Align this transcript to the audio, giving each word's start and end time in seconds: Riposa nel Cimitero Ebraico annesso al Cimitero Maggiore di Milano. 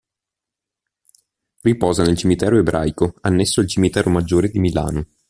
Riposa 1.61 2.01
nel 2.03 2.17
Cimitero 2.17 2.57
Ebraico 2.57 3.13
annesso 3.21 3.59
al 3.61 3.67
Cimitero 3.67 4.09
Maggiore 4.09 4.49
di 4.49 4.57
Milano. 4.57 5.05